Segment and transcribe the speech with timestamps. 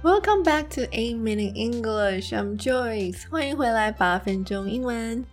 [0.00, 2.32] Welcome back to A Minute English.
[2.32, 3.28] I'm Joyce.
[3.28, 5.24] 欢迎回来八分钟英文。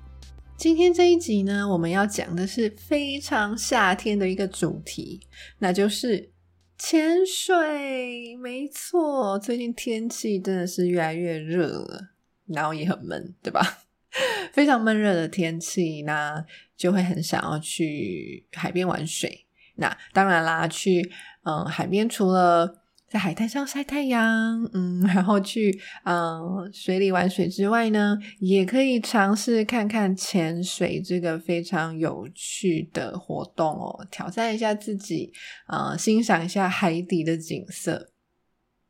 [0.57, 5.21] 今天这一集呢，我们要讲的是非常夏天的一个主题，
[5.59, 6.31] 那就是
[6.79, 8.35] 潜水。
[8.37, 12.15] 没错，最近天气真的是越来越热了，
[12.47, 13.83] 然后也很闷，对吧？
[14.51, 16.43] 非常闷热的天气，那
[16.75, 19.45] 就会很想要去海边玩水。
[19.75, 21.11] 那当然啦，去
[21.43, 22.81] 嗯海边除了
[23.15, 35.31] 在海滩上晒太阳，嗯，然后去嗯水里玩水之外呢，也可以尝试看看潜水这个非常有趣的活动哦，挑战一下自己，
[35.67, 38.11] 呃，欣赏一下海底的景色。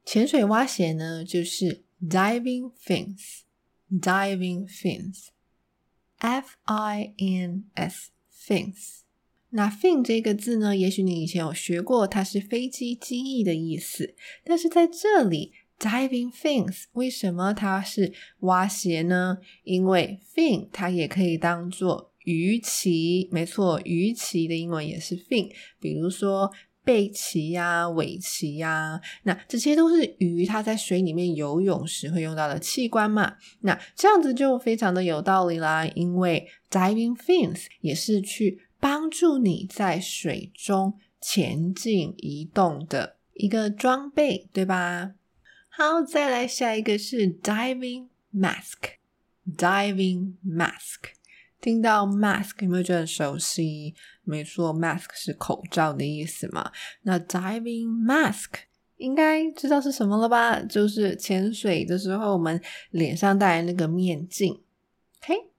[0.05, 9.03] 潜水蛙鞋呢，就是 diving fins，diving fins，f i n s fins。
[9.51, 15.55] 那 fin 这个字呢，也许你以前有学过，它是飞机机翼的意思，但是在这里。
[15.79, 19.39] Diving fins，为什么它是蛙鞋呢？
[19.63, 25.49] 因为 fin 它也可以当做鱼鳍，没错，鱼鳍的英文也是 fin。
[25.81, 26.51] 比如说
[26.83, 33.37] 背鳍呀、尾鳍呀，那这些都是鱼它在水里面游泳时会用到的器官嘛。
[33.61, 45.13] 那这样子就非常的有道理啦，因为 diving fins 也是去帮助你在水中前进移动的一个装备，对吧？
[45.79, 51.13] 好，再来下一个是 diving mask，diving mask。
[51.61, 53.95] 听到 mask 有没有觉得很熟悉？
[54.25, 56.73] 没错，mask 是口罩的意思嘛。
[57.03, 58.55] 那 diving mask
[58.97, 60.61] 应该知道是什么了吧？
[60.63, 62.61] 就是潜水的时候我们
[62.91, 64.61] 脸上戴那个面镜。
[65.23, 65.53] OK，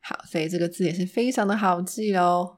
[0.00, 2.56] 好，所以这个字也是非常的好记哦。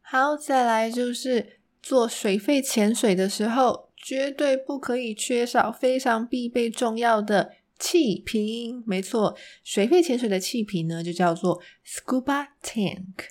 [0.00, 3.87] 好，再来就是做水肺潜水的时候。
[4.02, 8.82] 绝对不可以缺少非常必备重要的气瓶。
[8.86, 13.26] 没错，水肺潜水的气瓶呢，就叫做 scuba tank。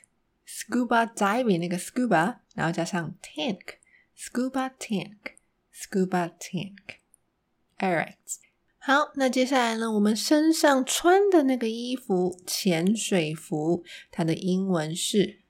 [0.47, 6.77] scuba diving 那个 scuba，然后加上 tank，scuba tank，scuba tank。
[7.77, 8.15] Alright，
[8.79, 15.41] 好，那接下来呢，我们身上穿的那个衣服，潜水服，它的英文是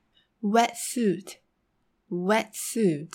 [0.42, 3.12] wetsuit，wetsuit。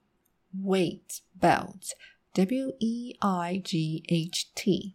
[0.62, 4.94] weight belt，w e i g h t。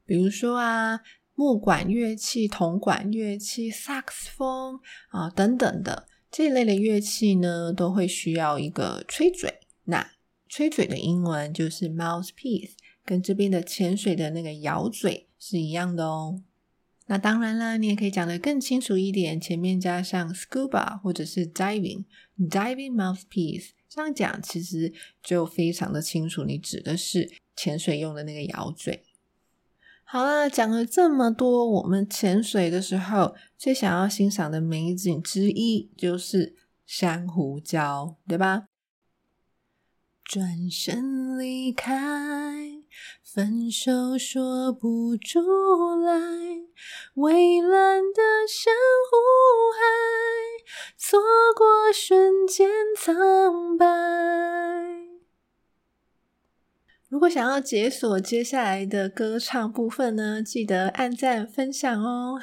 [0.06, 1.02] 比如说啊
[1.34, 4.80] 木管乐器、铜管乐器、萨克斯风
[5.10, 6.08] 啊等等的。
[6.32, 9.60] 这一类的乐器呢，都会需要一个吹嘴。
[9.86, 10.12] 那
[10.50, 12.72] 吹嘴的英文就是 mouthpiece，
[13.06, 16.42] 跟这边的潜水的那个咬嘴是一样的哦。
[17.08, 24.92] 那当然了，你也可以讲得更清楚一点，前面加上 scuba 或者是 diving，diving mouthpiece，这样讲其实
[25.22, 29.04] 就非常的清楚，你指的是潜水用的那个咬嘴。
[30.08, 36.56] 好啦，讲了这么多，我们潜水的时候最想要欣赏的美景之一就是
[36.86, 38.68] 珊瑚礁，对吧？
[40.24, 41.96] 转身离开，
[43.24, 45.40] 分手说不出
[45.96, 46.14] 来，
[47.16, 48.74] 蔚蓝的珊
[49.10, 49.18] 瑚
[49.74, 49.82] 海，
[50.98, 51.20] 错
[51.58, 53.86] 过瞬间苍白。
[57.16, 62.38] 如果想要解锁接下来的歌唱部分呢，记得按赞分享哦。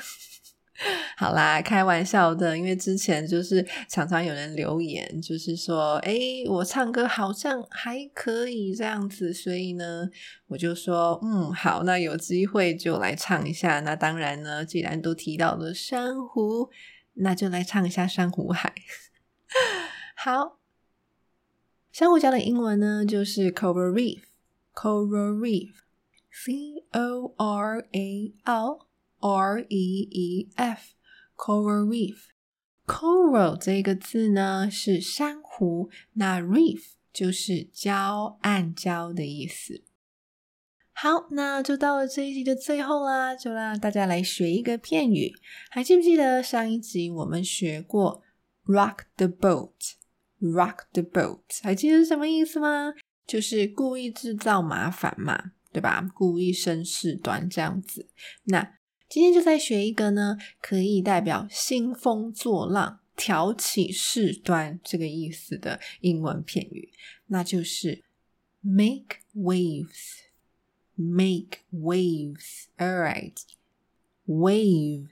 [1.15, 6.15] 好啦，开玩笑的，因为之前就是常常有人留言，就是说，哎，
[6.49, 10.09] 我唱歌好像还可以这样子，所以呢，
[10.47, 13.81] 我就说，嗯，好，那有机会就来唱一下。
[13.81, 16.71] 那当然呢，既然都提到了珊瑚，
[17.17, 18.73] 那就来唱一下珊瑚海。
[20.17, 20.57] 好，
[21.93, 24.23] 珊瑚礁的英文呢就是 coral reef。
[24.75, 25.83] Coral reef,
[26.31, 28.89] C O R A L
[29.21, 30.95] R E E F,
[31.37, 32.29] coral reef.
[32.87, 39.85] Coral 这个字呢是珊瑚，那 reef 就是礁、暗礁的意思。
[40.95, 45.33] 好，那就到了这一集的最后啦，就让大家来学一个片语。
[45.71, 48.23] 还记不记得上一集我们学过
[48.65, 52.93] rock the boat？rock the boat，还记得是什么意思吗？
[53.27, 56.07] 就是故意制造麻烦嘛，对吧？
[56.15, 58.09] 故意生事端这样子。
[58.45, 66.93] 那今天就再学一个呢，可以代表兴风作浪、挑起事端这个意思的英文片语，
[67.27, 68.05] 那就是
[68.61, 70.23] make waves。
[70.95, 72.67] make waves。
[72.77, 73.01] All
[74.27, 75.09] right，wave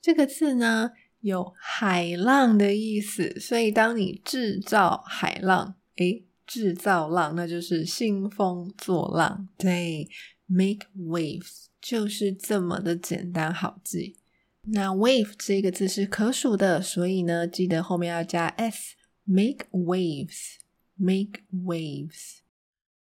[0.00, 0.90] 这个字呢
[1.20, 6.24] 有海浪的意思，所以当你制造海浪，诶。
[6.46, 9.48] 制造浪，那就是兴风作浪。
[9.56, 10.08] 对
[10.46, 14.16] ，make waves 就是这么的简单好记。
[14.64, 18.96] 那 wave 这个字是可数的，所以呢，记得后面要加 s。
[19.24, 22.38] make waves，make waves。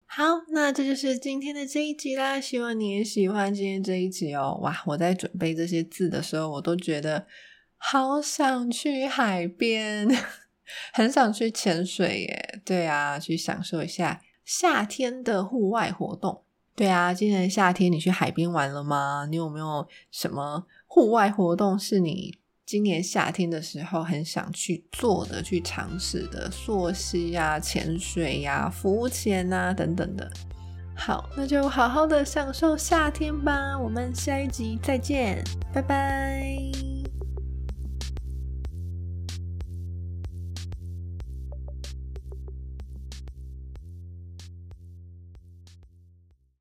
[0.05, 2.39] 好，那这就是今天的这一集啦。
[2.39, 4.59] 希望你也喜欢今天这一集哦。
[4.61, 7.25] 哇，我在准备这些字的时候，我都觉得
[7.77, 10.07] 好想去海边。
[10.93, 16.43] 很想去潜水耶，对啊，去享受一下夏天的户外活动。
[16.75, 19.27] 对啊，今年夏天你去海边玩了吗？
[19.29, 26.49] 你有没有什么户外活动是你今年夏天的时候很想去做的、去尝试的？
[26.49, 30.31] 溯溪呀、潜水呀、浮潜啊等等的。
[30.95, 33.77] 好，那就好好的享受夏天吧。
[33.77, 36.60] 我们下一集再见，拜拜。